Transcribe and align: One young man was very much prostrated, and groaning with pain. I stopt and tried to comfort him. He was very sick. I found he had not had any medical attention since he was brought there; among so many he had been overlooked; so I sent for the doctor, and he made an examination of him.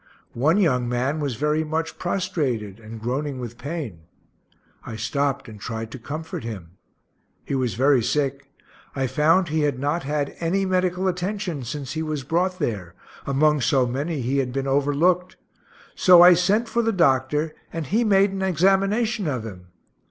One 0.33 0.57
young 0.57 0.89
man 0.89 1.19
was 1.19 1.35
very 1.35 1.63
much 1.63 1.99
prostrated, 1.99 2.79
and 2.79 2.99
groaning 2.99 3.37
with 3.39 3.59
pain. 3.59 3.99
I 4.83 4.95
stopt 4.95 5.47
and 5.47 5.59
tried 5.59 5.91
to 5.91 5.99
comfort 5.99 6.43
him. 6.43 6.71
He 7.45 7.53
was 7.53 7.75
very 7.75 8.01
sick. 8.01 8.51
I 8.95 9.05
found 9.05 9.49
he 9.49 9.59
had 9.59 9.77
not 9.77 10.01
had 10.01 10.35
any 10.39 10.65
medical 10.65 11.07
attention 11.07 11.61
since 11.65 11.91
he 11.91 12.01
was 12.01 12.23
brought 12.23 12.57
there; 12.57 12.95
among 13.27 13.61
so 13.61 13.85
many 13.85 14.21
he 14.21 14.39
had 14.39 14.51
been 14.51 14.65
overlooked; 14.65 15.35
so 15.93 16.23
I 16.23 16.33
sent 16.33 16.67
for 16.67 16.81
the 16.81 16.91
doctor, 16.91 17.53
and 17.71 17.85
he 17.85 18.03
made 18.03 18.31
an 18.31 18.41
examination 18.41 19.27
of 19.27 19.43
him. 19.45 19.67